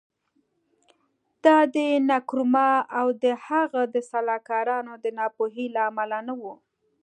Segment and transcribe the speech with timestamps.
[1.43, 1.77] دا د
[2.09, 2.69] نکرومه
[2.99, 6.43] او د هغه د سلاکارانو د ناپوهۍ له امله نه و.